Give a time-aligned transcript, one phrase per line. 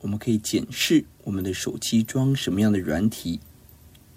[0.00, 3.40] 我们可以检视我们的手机装什么样的软体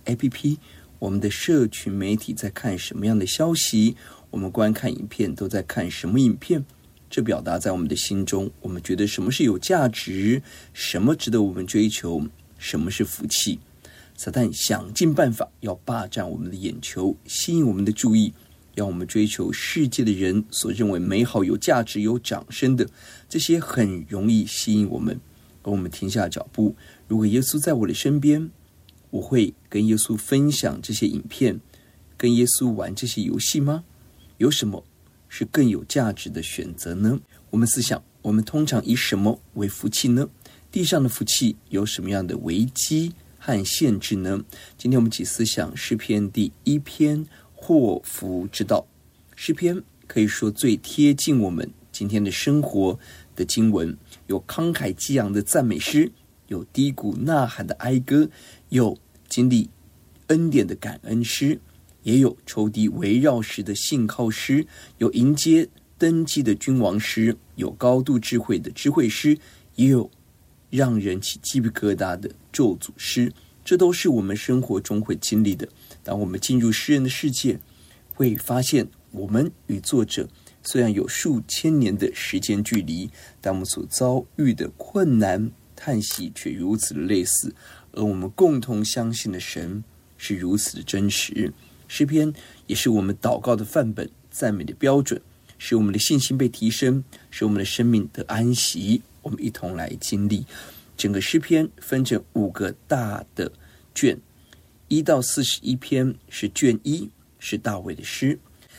[0.06, 0.58] APP，
[1.00, 3.96] 我们的社群媒体在看什么样的消息，
[4.30, 6.66] 我们观看影片都在看什么影片。
[7.10, 12.28] 这表达在我们的心中，我们觉得什么是有价值，什么值得我们追求，
[12.60, 13.60] 什么是福气。
[14.16, 18.32] 撒旦想尽办法要霸占我们的眼球，吸引我们的注意，
[18.76, 22.88] 让我们追求世界的人所认为美好、有价值、有掌声的
[23.28, 25.20] 这些，很容易吸引我们，
[25.64, 26.76] 而我们停下脚步。
[27.08, 28.50] 如果耶稣在我的身边，
[29.10, 31.60] 我会跟耶稣分享这些影片，
[32.18, 33.84] 跟耶稣玩这些游戏吗？
[34.38, 34.84] 有什么
[35.28, 37.20] 是更有价值的选择呢？
[37.50, 40.30] 我们思想，我们通常以什么为福气呢？
[40.72, 44.46] 地上的福气有什么样的危机和限制呢？
[44.78, 48.86] 今天我们起思想诗篇第一篇祸福之道。
[49.36, 53.00] 诗篇可以说最贴近我们今天的生活
[53.36, 53.98] 的经文，
[54.30, 56.12] 有慷慨激昂的赞美诗，
[56.48, 58.30] 有低谷呐喊的哀歌，
[58.70, 59.70] 有经历
[60.28, 61.60] 恩典的感恩诗，
[62.04, 64.66] 也有仇敌围绕时的信靠诗，
[65.00, 65.68] 有迎接
[65.98, 69.38] 登基的君王诗，有高度智慧的智慧诗，
[69.76, 70.10] 也有。
[70.72, 73.34] 让人起鸡皮疙瘩的咒诅诗，
[73.66, 75.68] 这都是我们生活中会经历的。
[76.04, 77.60] 当我们进入诗人的世界，
[78.14, 80.30] 会发现我们与作者
[80.64, 83.10] 虽然有数千年的时间距离，
[83.42, 87.54] 但我们所遭遇的困难、叹息却如此的类似。
[87.92, 89.84] 而我们共同相信的神
[90.18, 91.52] 是如此的真实。
[91.88, 92.32] 诗篇
[92.68, 95.20] 也是我们祷告的范本、赞美的标准，
[95.58, 99.02] 使我们的信心被提升，使我们的生命得安息。
[99.22, 100.46] 我们一同来经历
[100.96, 103.52] 整个诗篇，分成五个大的
[103.96, 104.18] 卷，
[104.88, 107.10] 一到四十一篇是卷一，
[107.40, 108.38] 是大卫的诗；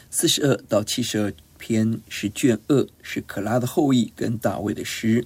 [0.09, 5.23] 四十二到七十二篇是卷二，是可拉的后裔跟大卫的诗；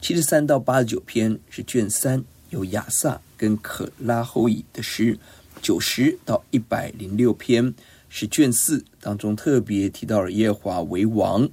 [0.00, 5.14] 七十三到八十九篇是卷三，有亚萨跟可拉后裔的诗；
[5.60, 7.74] 九十到一百零六篇
[8.08, 11.48] 是卷四，当中特别提到了耶华为王。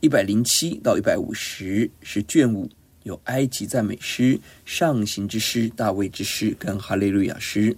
[0.00, 2.68] 一百零七到一百五十是卷五，
[3.04, 7.74] 有埃及赞美诗、上行之诗、大卫之诗跟哈利路亚诗。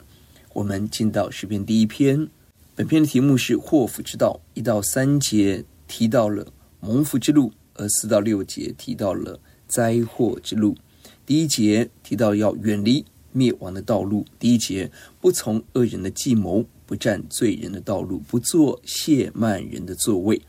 [0.53, 2.29] 我们进到诗篇第一篇，
[2.77, 4.39] 本篇的题目是祸福之道。
[4.53, 10.77] 一到三节提到了蒙福之路，而四到六节提到了灾祸之路。
[11.25, 14.27] 第一节提到要远离灭亡的道路。
[14.39, 14.93] 第一节
[15.23, 20.43] 不从恶人的计谋，不占罪人的道路，不做亵慢人的座位。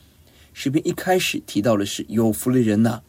[0.52, 3.02] 诗篇一开始提到的是有福的人呐，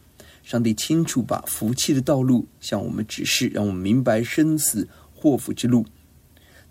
[0.43, 5.85] 上帝清楚把福气的道路向我们指示，让我们明白生死祸福之路。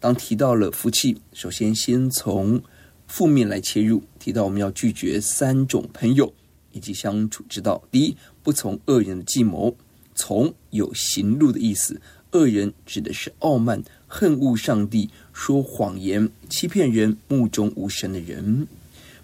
[0.00, 2.62] 当提到了福气，首先先从
[3.06, 6.32] 负面来切入，提到我们要拒绝三种朋友
[6.72, 7.82] 以及相处之道。
[7.90, 9.76] 第一，不从恶人的计谋，
[10.14, 12.00] 从有行路的意思，
[12.32, 18.68] 恶人指的是傲慢、恨恶上帝、说谎言、欺骗人、目中无神的人。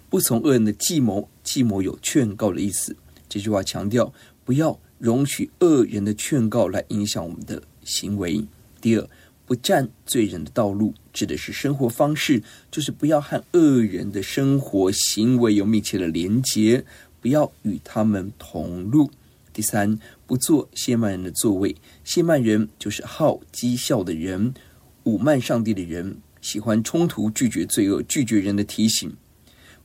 [0.09, 2.95] 不从恶人的计谋，计谋有劝告的意思。
[3.29, 8.45] 这句话强调不要容许恶人的劝告来影响我们的行为。
[8.79, 9.09] 第二，
[9.45, 16.83] 不占罪人的道路，指的是生活方式，就是不要和恶人的生活行为有密切的连结，
[17.21, 19.11] 不要与他们同路。
[19.53, 21.75] 第三，不做亵慢人的座位，
[22.05, 24.53] 亵慢人就是好讥笑的人，
[25.05, 29.15] 侮慢上帝的人，喜欢冲突，拒绝罪恶，拒绝人的提醒。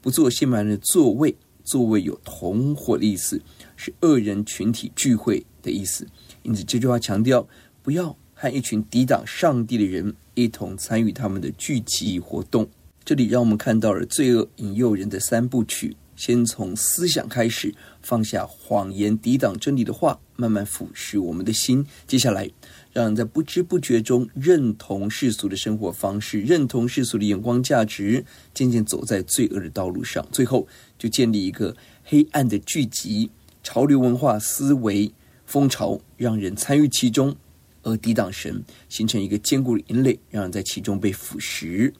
[0.01, 3.41] 不做亵慢人的座位，座位有同伙的意思，
[3.77, 6.07] 是恶人群体聚会的意思。
[6.43, 7.47] 因此，这句话强调
[7.83, 12.67] 不要和一群抵挡上帝的人一同参与他们的聚集活动。
[13.05, 21.85] 这里让我们看到了罪恶引诱人的三部曲：先从思想开始，放下谎言、抵挡真理的话，慢慢腐蚀我们的心。
[22.07, 22.49] 接下来，
[22.95, 30.27] 让人在不知不觉中认同世俗的生活方式，认同世俗的眼光价值，渐渐走在罪恶的道路上。
[30.33, 30.67] 最后，
[30.99, 33.31] 就建立一个黑暗的聚集、
[33.63, 35.13] 潮流文化思维
[35.45, 37.37] 风潮，让人参与其中，
[37.83, 41.93] 而抵挡神，形成一个坚固的营垒，让人在其中被腐蚀。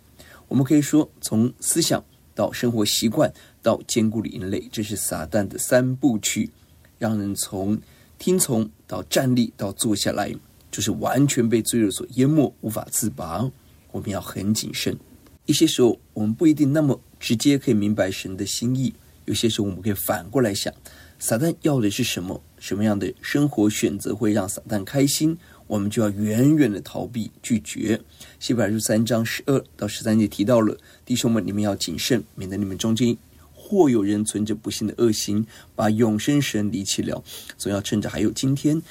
[0.49, 2.05] 我们可以说，从思想
[2.35, 3.33] 到生活习惯
[3.63, 6.51] 到坚固的营垒，这是撒旦的三部曲，
[6.99, 7.81] 让人从
[8.19, 10.35] 听从到站立到坐下来。
[10.73, 13.51] 就是完全被罪恶所淹没，无法自拔。
[13.91, 14.97] 我们要很谨慎。
[15.45, 18.95] 一些时候，我们不一定那么直接可以明白神的心意。
[19.25, 20.73] 有些时候，我们可以反过来想：
[21.19, 22.41] 撒旦要的是什么？
[22.61, 25.37] 什么样的生活选择会让撒旦开心？
[25.71, 28.01] 我们就要远远的逃避、拒绝。
[28.41, 33.17] 希伯来书三章十二到十三节提到了：弟兄们，你们要谨慎，免得你们中间
[33.55, 35.47] 或有人存着不信的恶心，
[35.77, 37.23] 把永生神离弃了。
[37.57, 38.83] 总要趁着还有今天。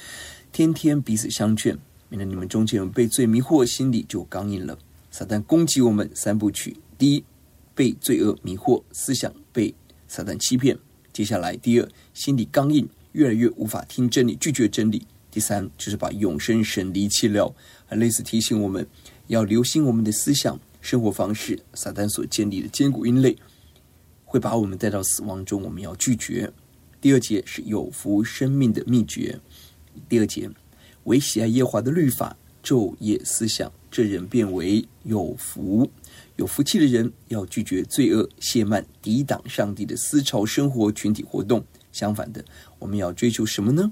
[0.53, 1.77] 天天彼此相劝，
[2.07, 4.79] 免得你们中间有被罪迷惑，心里就刚硬了。
[5.11, 7.25] 撒旦攻击我们三部曲：第一，
[7.75, 9.75] 被罪恶迷惑，思想被
[10.07, 10.77] 撒旦欺骗；
[11.11, 17.53] 接下来，第二，心里刚硬，越来越无法听真理，拒绝真理；第三，就是把永生神离弃了。
[17.85, 18.87] 很类似提醒我们
[19.27, 21.59] 要留心我们的思想、生活方式。
[21.73, 23.35] 撒旦所建立的坚固营垒，
[24.25, 26.51] 会把我们带到死亡中，我们要拒绝。
[27.01, 29.39] 第二节是有福生命的秘诀。
[30.07, 30.49] 第二节，
[31.05, 35.89] 唯喜爱耶华的律法，昼夜思想，这人变为有福。
[36.35, 41.63] 有福气的人要拒绝罪恶，亵慢，抵挡上帝的思潮生活群体活动。
[41.91, 42.43] 相反的，
[42.77, 43.91] 我们要追求什么呢？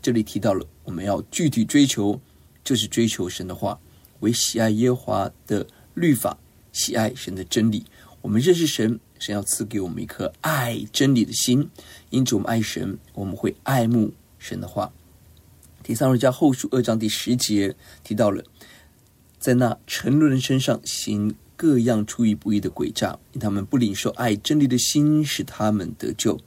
[0.00, 2.18] 这里提到了，我们要具体追求，
[2.64, 3.78] 就是追求神的话，
[4.20, 6.38] 为喜爱耶和华的律法，
[6.72, 7.84] 喜爱神的真理。
[8.22, 11.68] 我们认识神，神要赐给我们一颗爱真理的心，
[12.08, 14.90] 因此我们爱神，我们会爱慕神的话。
[15.82, 18.42] 第撒迦利亚后书二章第十节提到了，
[19.38, 26.40] 在那沉沦人身上行各样出于不义的诡诈，因他们不领受爱真理的心，使他们得救。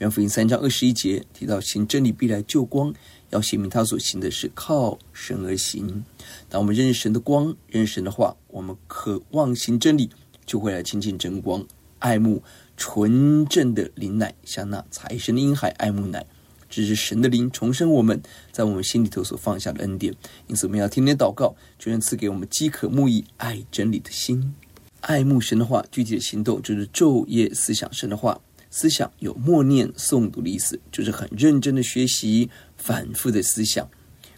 [0.00, 2.90] 约翰福音三章二十一节提到，行真理必来救光，
[3.28, 6.02] 要显明他所行的是靠神而行。
[6.48, 10.08] 当我们认识神的光，认识神的话，我们渴望行真理，
[10.46, 11.62] 就会来亲近真光，
[11.98, 12.42] 爱慕
[12.78, 16.24] 纯正的灵奶，像那财神的婴孩爱慕奶。
[16.70, 20.14] 这是神的灵重生我们，在我们心里头所放下的恩典。
[20.46, 24.54] 因此，我们要天天祷告，求神赐给我们饥渴慕义、爱真理的心，
[25.02, 25.84] 爱慕神的话。
[25.90, 28.40] 具体的行动就是昼夜思想神的话。
[28.70, 33.88] 思想有默念、诵读的意思，就是很认真的学习、反复的思想。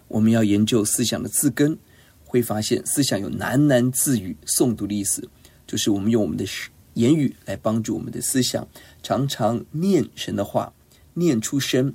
[0.08, 1.79] 我们要研究思想的字根，
[2.25, 5.29] 会发现思想有喃喃自语、诵读的意思，
[5.67, 6.44] 就是我们用我们的
[6.94, 8.67] 言语来帮助我们的思想，
[9.02, 10.73] 常常念神的话，
[11.14, 11.94] 念出声。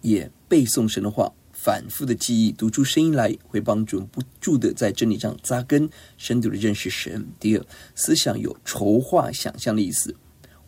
[0.00, 7.26] 也背诵神的话，反复的记忆，读出声音来，会帮助不住的在真理上扎根，深度的认识神。
[7.40, 7.66] 第二，
[7.96, 10.14] 思想有筹划、想象的意思，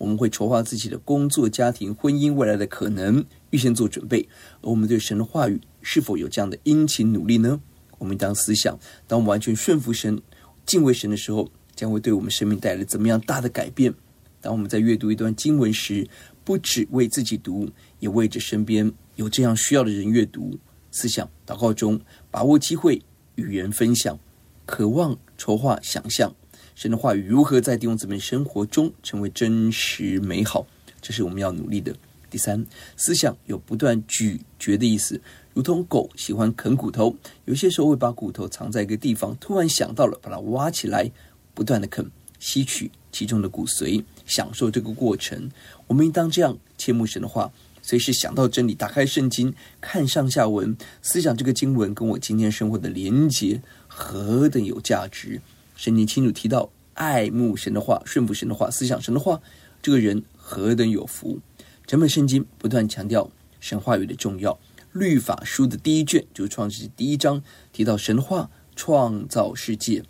[0.00, 4.26] 我们会筹划自己的工作、家庭、婚姻未来的可能，预先做准备。
[4.62, 7.61] 而我们对神的话语是否有这样的殷勤努力呢？
[7.99, 10.23] 我们当思想，当我们完全顺服神、
[10.64, 13.93] 敬畏神的时候，将会对我们生命带来怎么样大的改变？
[14.41, 16.08] 当我们在阅读一段经文时，
[16.44, 17.69] 不只为自己读，
[17.99, 20.58] 也为着身边有这样需要的人阅读。
[20.91, 23.02] 思想祷告中，把握机会
[23.35, 24.19] 与人分享，
[24.64, 26.35] 渴望筹划想象
[26.80, 30.66] 神的话语如何在弟兄姊妹生活中成为真实美好，
[31.02, 31.94] 这是我们要努力的。
[32.30, 32.64] 第三，
[32.96, 35.20] 思想有不断咀嚼的意思，
[35.52, 41.10] 如同狗喜欢啃骨头，有些时候会把骨头藏在一个地方，突然想到了，把它挖起来，
[41.52, 45.50] 不断的啃，吸取其中的骨髓，享受这个过程。
[45.87, 47.52] 我们应当这样切慕神的话。
[47.82, 55.42] 随时想到真理，打开圣经，看上下文，思想这个经文跟我今天生活的连结何等有价值。
[55.80, 59.40] 圣经清楚提到，爱慕神的话，顺服神的话，思想神的话，
[59.80, 61.38] 这个人何等有福。
[61.87, 64.60] 整本圣经不断强调神话语的重要。
[64.92, 70.04] 律法书的第一卷就是创世记第一章，提到神话创造世界。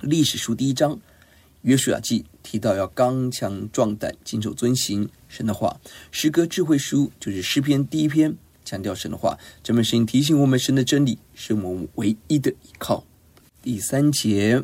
[0.00, 1.00] 历史书第一章。
[1.62, 5.80] 约书亚记提到要刚强壮胆，谨守遵行神的话。
[6.12, 9.36] 诗歌智慧书就是诗篇第一篇，强调神的话。
[9.64, 13.04] 整本圣经提醒我们，神的真理是我们唯一的依靠。
[13.60, 14.62] 第三节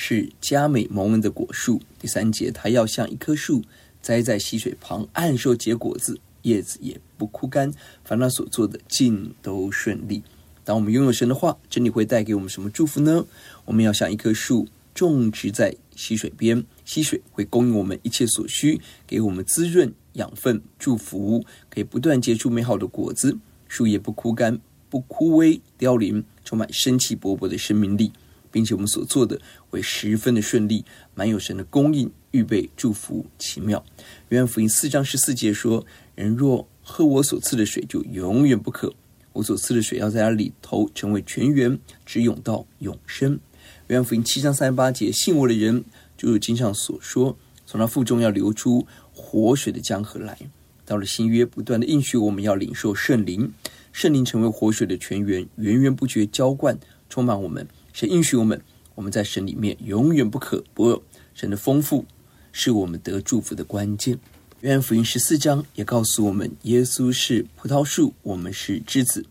[0.00, 1.82] 是佳美蒙恩的果树。
[1.98, 3.64] 第三节，它要像一棵树
[4.00, 7.74] 栽在溪水旁，按时结果子，叶子也不枯干，
[8.04, 10.22] 凡他所做的尽都顺利。
[10.64, 13.26] 当我们拥有神的话，真理会带给我们什么祝福呢？
[13.64, 14.68] 我们要像一棵树。
[14.94, 23.38] 种植在溪水边，溪水会供应我们一切所需，给我们滋润养分，祝福可以不断结出美好的果子，
[23.68, 24.58] 树叶不枯干，
[24.90, 28.10] 不枯萎凋零，充满生气勃勃的生命力，
[28.58, 30.84] 并且我们所做的会十分的顺利，
[31.14, 33.84] 满有神的供应、预备、祝福，奇妙。
[34.30, 35.86] 约翰福音四章十四节说
[36.16, 38.92] ：“人若喝我所赐的水，就永远不渴。
[39.32, 43.38] 我所赐的水要在他里头成为泉源，直涌到永生。”
[43.86, 45.84] 约翰福音七章三十八节：“信我的人，
[46.16, 50.36] 就如经上所说，从他腹中要流出活水的江河来。”
[50.84, 53.52] 到了新约，不断的应许我们要领受圣灵，
[53.92, 56.76] 圣灵成为活水的泉源，源源不绝浇灌，
[57.08, 57.68] 充满我们。
[57.98, 58.62] 神应许我们，
[58.94, 61.02] 我们在神里面永远不可不饿。
[61.34, 62.06] 神的丰富
[62.52, 64.16] 是我们得祝福的关键。
[64.60, 69.26] 约翰福音十四章也告诉我们，耶稣是葡萄树，我们是枝子，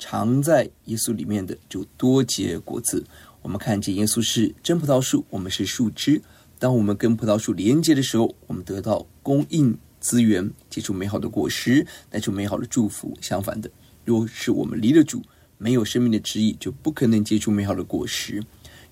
[0.00, 3.04] 常在耶稣里面的就多结果子。
[3.40, 6.20] 我们看见耶稣是真葡萄树，我们是树枝。
[6.58, 13.16] 当我们跟葡萄树连接的时候，我们得到供应资源，结出美好的果实，带出美好的祝福。
[13.20, 13.70] 相反的，
[14.04, 15.22] 若是我们离了主，
[15.58, 18.42] 没有生命的旨意，就不可能结出美好的果实。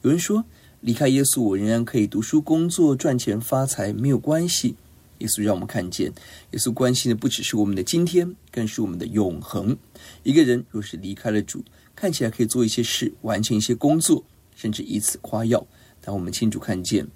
[0.03, 0.45] 有人说，
[0.81, 4.77] 离开耶稣，我仍然可以读书、工作、赚钱、发财，没有关系。
[5.19, 6.13] 耶稣让我们看见，
[6.51, 9.75] 耶稣关心的不只是我们的今天，更是我们的永恒。
[10.23, 14.23] 一个人若是离开了主，看起来可以做一些事，完成一些工作，
[14.55, 15.67] 甚至以此夸耀。
[16.03, 17.09] 但我们清楚看见，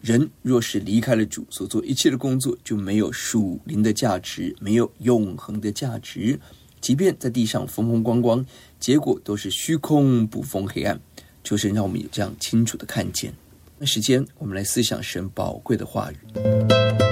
[0.00, 6.40] 人若是离开了主，所做一切的工作就没有属灵的价值，没有永恒的价值。
[6.84, 8.44] 即便在地上风风光光，
[8.78, 11.00] 结果都是虚空、不封、黑暗。
[11.42, 13.32] 求神让我们有这样清楚的看见。
[13.78, 17.03] 那时间，我们来思想神宝贵的话语。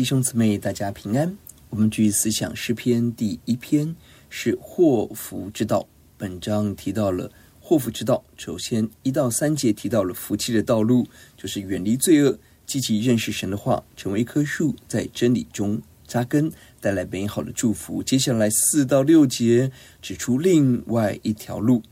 [0.00, 1.36] 弟兄姊妹，大家平安。
[1.68, 3.94] 我们继续思想诗篇第一篇，
[4.30, 5.86] 是祸福之道。
[6.16, 7.30] 本章提到了
[7.60, 8.24] 祸福之道。
[8.34, 18.02] 首先一到三节提到了福气的道路，就是远离罪恶，积极认识神的话，成为一棵树，在真理中扎根，带来美好的祝福。
[18.02, 21.82] 接下来四到六节指出另外一条路。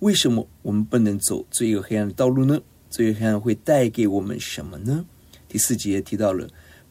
[0.00, 2.60] 为什么我们不能走罪恶黑暗的道路呢？
[2.90, 5.06] 罪恶黑暗会带给我们什么呢？
[5.46, 6.48] 第四节提到了。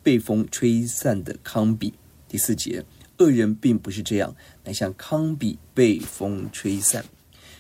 [0.08, 1.92] 被风吹散的糠秕，
[2.30, 2.86] 第四节，
[3.18, 4.34] 恶人并不是这样，
[4.64, 7.04] 乃像糠秕被风吹散。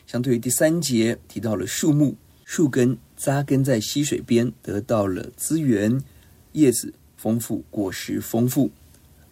[0.05, 6.01] 相对于第三节提到了树木，树根扎根在溪水边，得到了资源，
[6.53, 8.71] 叶子丰富，果实丰富。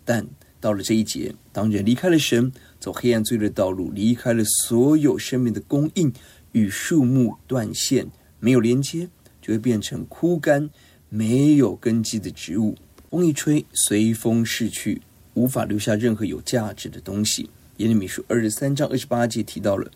[0.04, 0.28] 但
[0.60, 6.12] 到了这一节，当人离开了神，走黑暗罪的道路，离开了所有生命的供应，
[6.52, 8.08] 与树木断线，
[8.42, 9.08] 没有连接，
[9.42, 10.70] 就会变成枯干、
[11.08, 12.76] 没有根基的植物。
[13.10, 15.02] 风一吹，随风逝去，
[15.36, 17.50] 无法留下任何有价值的东西。
[17.78, 19.90] 耶利米书二十三章二十八节提到了，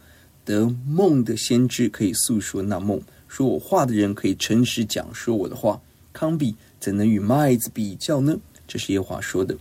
[0.45, 5.81] 得梦的先知可以诉说那梦，说我话的人可以诚实讲说我的话。
[6.11, 8.37] 康比怎能与麦子比较呢？
[8.67, 9.53] 这是耶华说的。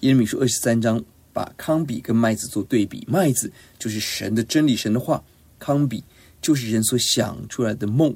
[0.00, 5.22] 耶利米书二十三章把康比跟麦子做对比，麦子就是神的真理，神的话；
[5.58, 6.02] 康比
[6.42, 8.14] 就是人所想出来的梦，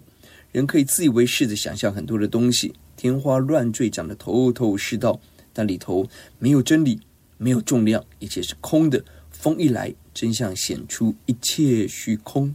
[0.53, 2.75] 人可以自以为是的想象很多的东西。
[3.05, 5.21] 天花乱坠，讲得头头是道，
[5.53, 6.09] 但里头
[6.39, 6.99] 没有真理，
[7.37, 9.05] 没有重量，一切是空的。
[9.31, 12.55] 风一来，真相显出，一切虚空。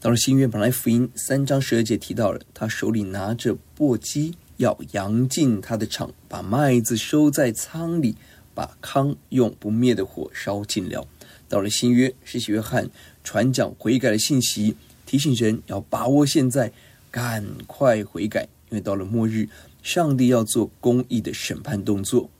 [0.00, 8.16] 到了新约，本来福音三章十二节提到了，他手里拿着簸箕，要扬进他的场，把麦子收在仓里，
[8.54, 11.06] 把糠用不灭的火烧尽了。
[11.50, 12.88] 到了新约，是约翰
[13.22, 14.74] 传讲悔改的信息，
[15.04, 16.72] 提醒人要把握现在，
[17.10, 19.46] 赶快悔改，因为到了末日。
[19.82, 22.30] 上帝要做公义的审判动作，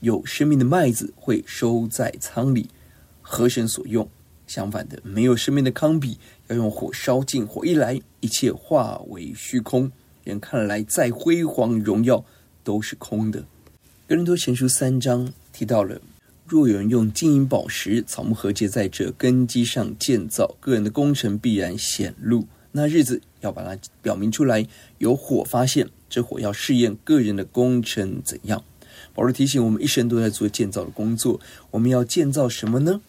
[0.00, 2.68] 有生命的麦子会收在仓里，
[3.22, 4.06] 合神所用；
[4.48, 6.16] 相反的，没有生命的糠秕
[6.48, 7.46] 要用火烧尽。
[7.46, 9.90] 火一来，一切化为虚空。
[10.24, 12.24] 人看来再辉煌荣耀
[12.64, 13.44] 都是空的。
[14.08, 16.00] 格林多前书三章提到了：
[16.46, 22.46] 若有人用金银宝石、草木和结在这根基上建造，个人的工程必然显露。
[22.72, 24.66] 那日子要把它表明出来，
[24.98, 25.88] 有火发现。
[26.14, 28.62] 这火要试验个人的工程怎样？
[29.14, 31.40] 保罗提醒我们，一生都在做建造的工作。
[31.72, 33.00] 我们要建造什么呢？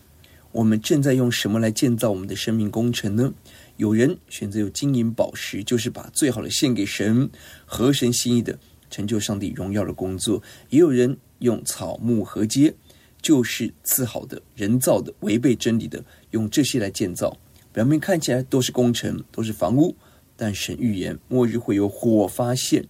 [0.52, 3.32] 我们正在用什么来建造我们的生命工程呢？
[3.78, 7.30] 有人选择用金银宝石，就是把最好的献给神，
[7.68, 8.58] 合神心意的，
[8.90, 10.42] 成就上帝荣耀的工作；
[10.72, 12.74] 也有人用草木和秸，
[13.22, 17.38] 就是次好的、人造的、违背真理的，用这些来建造。
[17.72, 19.96] 表面看起来都是工程，都是房屋，
[20.36, 22.84] 但神预言末日会有火发现。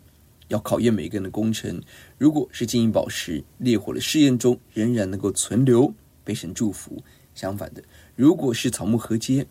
[0.50, 1.82] 要考验每个人的工程，
[2.18, 7.02] 如果是金银宝石，烈火的试验中仍然能够存留，被神祝福；
[7.34, 7.84] 相反的，
[8.16, 9.46] 如果是草木禾秸，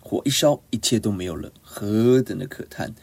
[0.00, 2.94] 火一烧，一切都没有了，何等的可叹！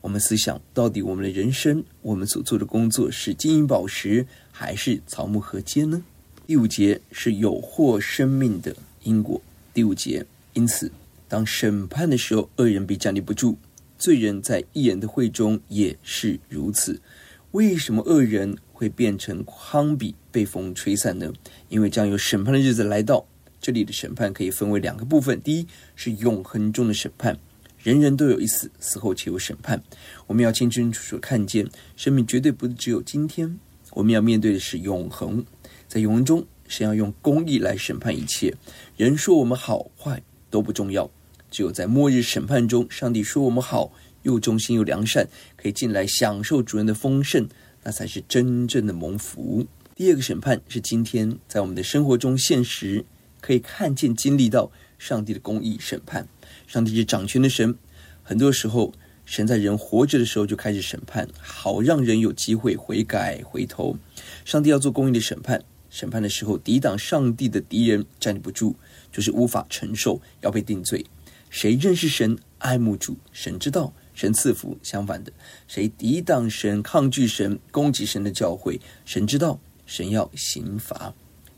[0.00, 6.02] 我们思想，到底我们的人生，我们所做的工作是金银宝石，还是草木禾秸呢？
[6.46, 9.40] 第五节是有祸生命的因果。
[9.72, 10.90] 第五节，因此，
[11.28, 13.56] 当审判的时候，恶人必站立不住。
[14.02, 17.00] 罪人在义人的会中也是如此。
[17.52, 21.32] 为什么恶人会变成糠秕被风吹散呢？
[21.68, 23.24] 因为将有审判的日子来到。
[23.60, 27.38] 这里的审判可以分为两个部分：第一是永恒中的审判，
[27.80, 29.80] 人人都有一死，死后且有审判。
[30.26, 33.56] 我们要清清楚楚看见，生命绝对不只有今天，
[33.92, 35.46] 我们要面对的是永恒。
[35.86, 38.52] 在永恒中，神要用公义来审判一切。
[38.96, 41.08] 人说我们好坏都不重要。
[41.52, 47.46] 只有在末日审判中，上帝说我们好，又忠心又良善，可以进来享受主人的丰盛，
[47.82, 49.66] 那才是真正的蒙福。
[49.94, 53.04] 第二个审判是今天在我们的生活中现实
[53.42, 56.26] 可以看见、经历到上帝的公义审判。
[56.66, 57.76] 上帝是掌权的神，
[58.22, 58.94] 很多时候
[59.26, 63.98] 神在人活着的时候就开始审判，好让人有机会悔改回头。
[64.46, 68.74] 上帝要做公义的审判，审判的时候抵挡上帝的敌人站立不住，
[69.12, 71.04] 就是无法承受，要被定罪。
[71.52, 75.30] 谁认识神、爱慕主，神知道，神赐福；相反的，
[75.68, 81.12] 谁抵挡神、抗拒神、攻击神的教会，神知道，神要刑罚。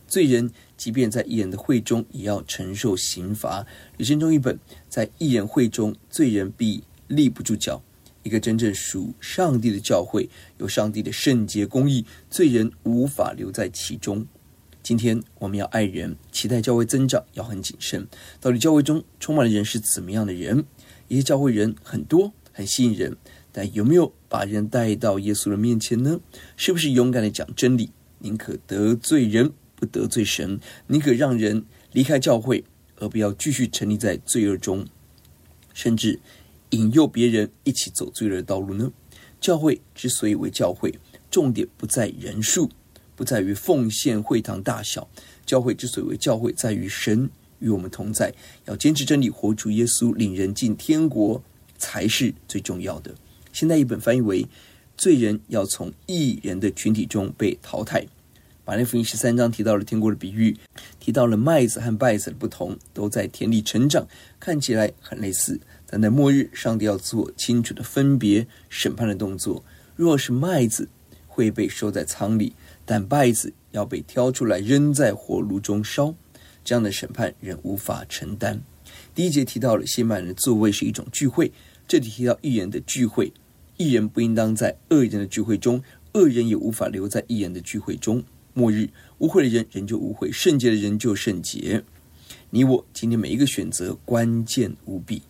[0.08, 3.64] 罪人即便在义人的会中，也要承受刑罚。
[3.96, 7.80] 吕振中一本，在义人会中，罪人必立不住脚。
[8.24, 10.28] 一个真正属上帝的教会，
[10.58, 14.26] 有上帝的圣洁公义，罪人无法留在其中。
[14.84, 18.06] 今天我们要爱人，期待教会增长，要很谨慎。
[18.38, 20.66] 到底教会中充满的人是怎么样的人？
[21.08, 23.16] 一些教会人很多，很吸引人，
[23.50, 26.20] 但有没有把人带到耶稣的面前呢？
[26.58, 32.62] 是不是勇敢的讲真理，宁可得罪人，不得罪神；宁可让人离开教会，
[32.96, 34.86] 而不要继续沉溺在罪恶中，
[35.72, 36.20] 甚至
[36.70, 38.92] 引诱别人一起走罪恶的道路呢？
[39.40, 40.98] 教会之所以为教会，
[41.30, 42.68] 重点不在人数，
[43.16, 45.08] 不在于奉献会堂大小。
[45.46, 48.32] 教会之所以为教会，在于神与我们同在，
[48.66, 51.42] 要坚持真理，活出耶稣，领人进天国，
[51.76, 53.14] 才是最重要的。
[53.52, 54.46] 现在译本翻译为：
[54.96, 58.06] 罪人要从义人的群体中被淘汰。
[58.66, 60.56] 马太福音十三章提到了天国的比喻，
[60.98, 64.08] 提到了麦子和稗子的不同，都在田里成长，
[64.40, 65.60] 看起来很类似。
[65.86, 69.62] 但在末日，上帝要做清楚的分别、审判的动作。
[69.94, 70.88] 若是麦子
[71.28, 76.14] 会被收在仓里，但稗子要被挑出来扔在火炉中烧，
[76.64, 78.60] 这样的审判人无法承担。
[79.14, 81.50] 第一节提到了西满人的座位是一种聚会，
[81.86, 83.32] 这里提到义人的聚会。
[83.76, 88.22] 义人不应当在恶人的聚会中，恶人也无法留在义人的聚会中。
[88.52, 91.82] 末日污秽的人仍旧污秽，圣洁的人就圣洁。
[92.50, 95.22] 你我今天每一个选择关键无比。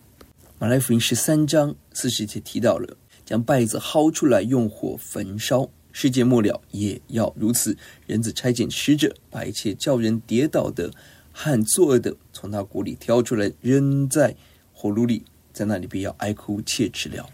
[0.59, 7.77] 马太福音十三章四十节提到了将稗子薅出来用火焚烧，世界末了也要如此。
[8.05, 10.91] 人子差遣使者，把一切叫人跌倒的
[11.31, 14.35] 和作恶的从他国里挑出来，扔在
[14.73, 17.29] 火炉里，在那里必要哀哭切齿了。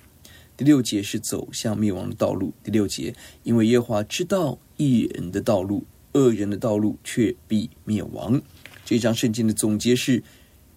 [0.55, 2.53] 第六节是走向灭亡的道路。
[2.63, 8.39] 第六节，因为耶和华知道义人的道路，恶人的道路却必灭亡。
[8.85, 10.21] 这章圣经的总结是：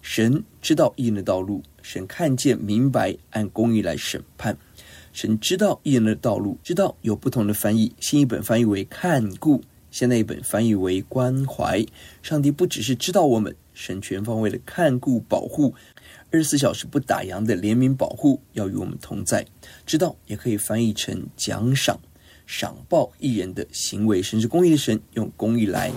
[0.01, 4.57] 神知道义人的道路，神看见明白，按公义来审判。
[5.15, 7.95] 神知道义人的道路，知道有不同的翻译。
[8.01, 11.85] 新译本翻译为看顾，现代译本翻译为关怀。
[12.21, 15.73] 上帝不只是知道我们，神全方位的看顾保护。
[16.31, 19.47] 二十四小时不打烊的怜悯保护要与我们同在，
[19.85, 21.97] 知道也可以翻译成奖赏、
[22.45, 25.93] 赏报义人的行为，甚至公义的神用公义来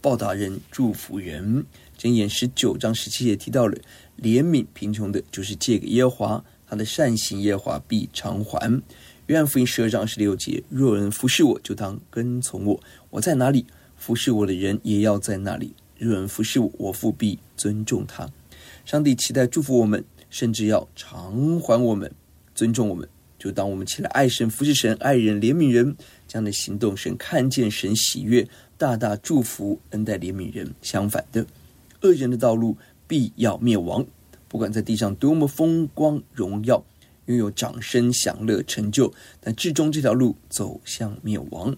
[0.00, 1.66] 报答人、祝福人。
[1.98, 3.76] 箴言十九章十七节提到了
[4.22, 8.82] 怜悯贫穷的，就是借给耶和华，他的善行耶和华必偿还。
[9.26, 13.64] 约翰福音十二章十六节：若人服侍我，就当跟从我；我在哪里，
[13.96, 15.72] 服侍我的人也要在那里。
[15.96, 18.28] 若人服侍我，我父必尊重他。
[18.84, 22.12] 上帝期待祝福我们，甚至要偿还我们、
[22.56, 23.08] 尊重我们。
[23.38, 25.94] 就当我们起来爱神、服侍神、爱人、怜悯人
[26.26, 30.74] 这样的行动，神看见神喜悦，大大祝福、恩待、怜悯人。
[30.82, 31.46] 相反的，
[32.00, 34.04] 恶人的道路必要灭亡。
[34.54, 36.80] 不管在地上多么风光荣耀，
[37.26, 41.76] 拥有掌声、享乐、成就，但至终这条路走向灭亡。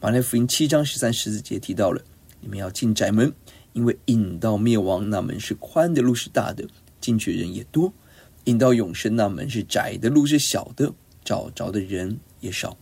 [0.00, 2.02] 马太福音七章十三、十四节提到了：
[2.40, 3.32] 你们要进窄门。
[3.74, 6.66] 因为引到灭亡那门是宽的，路是大的，
[7.00, 7.92] 进去的人也多；
[8.46, 10.92] 引到永生那门是窄的，路是小的，
[11.24, 12.76] 找着的人也少。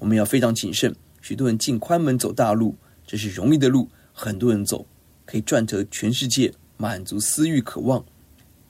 [0.00, 0.92] 我们要非常谨慎。
[1.22, 2.74] 许多人进宽门走大路，
[3.06, 4.84] 这是容易的路，很多人走，
[5.24, 8.04] 可以赚得全世界，满足私欲渴望。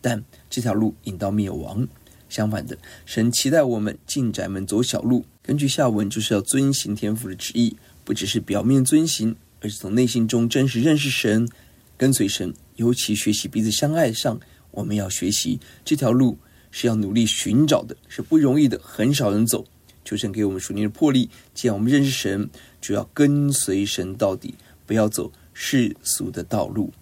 [0.01, 1.87] 但这条路引到灭亡。
[2.29, 5.25] 相反的，神期待我们进窄门走小路。
[5.43, 11.49] 根据下文，就是要遵行天父的旨意，不只是表面遵行，而是从内心中真实认识神。
[11.97, 14.39] 跟随神，尤其学习彼此相爱上，
[14.71, 16.39] 我们要学习这条路
[16.71, 19.65] 是要努力寻找的，是不容易的，很少人走。
[20.05, 22.49] 求神给我们属灵的魄力，既然我们认识神，
[22.81, 24.55] 就要跟随神到底，
[24.87, 26.93] 不要走世俗的道路。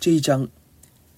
[0.00, 0.48] 这一章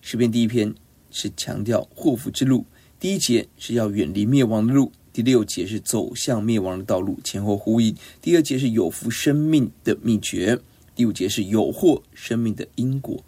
[0.00, 0.74] 诗篇第一篇
[1.10, 2.64] 是强调祸福之路，
[2.98, 7.94] 第一节是要远离灭亡的路，第六节是走向灭亡的道路，前后呼应。
[8.22, 10.60] 第二节是有福生命的秘诀。
[10.94, 13.24] 第五节是有祸生命的因果，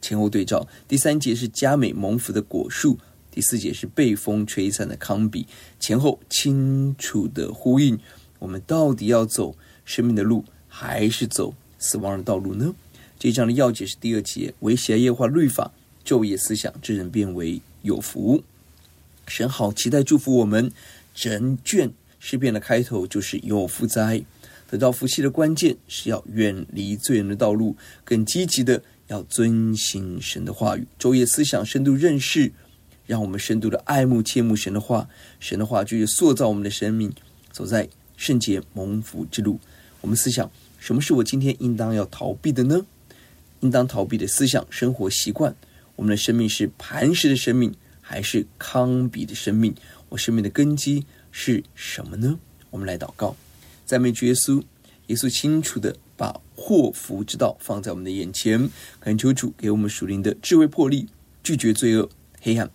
[0.00, 0.68] 前后对照。
[0.86, 2.96] 第三节是佳美蒙福的果树，
[3.30, 5.44] 第四节是被风吹散的糠秕，
[5.80, 7.98] 前后清楚的呼应。
[8.38, 12.72] 我们到底要走生命的路，还是走死亡的道路呢？
[13.18, 15.72] 这一章的要解是第二节：惟喜爱耶和华律法，
[16.04, 18.42] 昼夜思想，这人便为有福。
[19.26, 20.70] 神好期待祝福我们，
[21.14, 24.22] 整卷诗篇的开头就是有福灾。
[24.68, 32.50] 得到福气的关键是要远离罪人的道路，更积极的要遵行神的话语，昼夜思想，深度认识，
[33.06, 35.08] 让我们深度的爱慕、切慕神的话。
[35.38, 37.12] 神的话就是塑造我们的生命，
[37.52, 39.60] 走在圣洁蒙福之路。
[40.00, 42.84] 我们思想，什么是我今天应当要逃避的呢？
[43.60, 45.54] 应当逃避的思想、生活习惯。
[46.02, 49.72] 我们的生命是磐石的生命，还是康比的生命？
[50.08, 52.40] 我生命的根基是什么呢？
[52.70, 53.36] 我们来祷告。
[53.86, 54.64] 赞美主耶稣，
[55.06, 61.06] 耶稣清楚地把祸福之道放在我们的眼前，恳求主给我们属灵的智慧魄力，
[61.44, 62.10] 拒绝罪恶
[62.40, 62.68] 黑暗，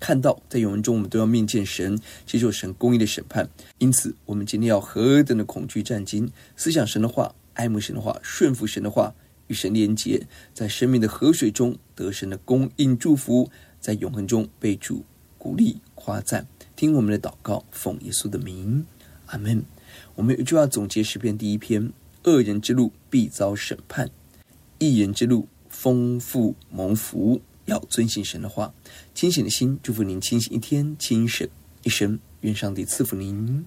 [0.00, 3.48] 看到，在永恒中，我们都要面见神，接受神公义的审判。
[3.78, 9.14] 因此，我们今天要何等的恐惧战兢，思想神的话，爱慕神的话，顺服神的话，
[9.46, 15.04] 与神连结，在生命的河水中得神的供应祝福，在永恒中被主
[15.38, 16.46] 鼓励夸赞。
[16.76, 18.84] 听我们的祷告，奉耶稣的名，
[19.26, 19.64] 阿门。
[20.14, 21.92] 我们有一句话总结诗篇第一篇：
[22.24, 24.10] 恶人之路必遭审判，
[24.78, 27.40] 义人之路丰富蒙福。
[27.66, 28.74] 要遵行神的话，
[29.14, 31.48] 清醒的心，祝福您清醒一天，清醒
[31.82, 32.18] 一生。
[32.42, 33.64] 愿上帝赐福您。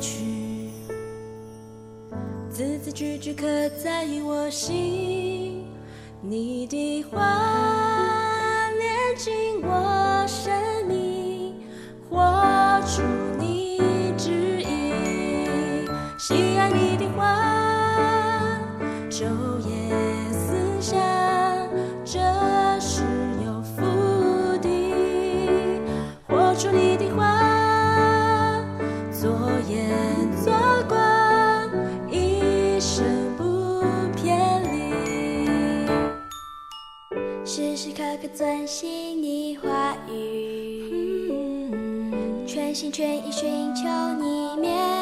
[0.00, 0.70] 去。
[2.50, 3.46] 字字句句刻
[3.82, 5.64] 在我心，
[6.20, 10.52] 你的话连进我身
[38.40, 40.90] 可遵行你话语，
[42.46, 43.82] 全心全意寻求
[44.18, 44.99] 你面，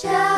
[0.00, 0.29] 知。